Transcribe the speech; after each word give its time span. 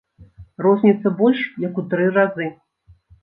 Розніца 0.65 1.11
больш 1.19 1.43
як 1.67 1.73
у 1.83 1.85
тры 1.93 2.09
разы. 2.17 2.49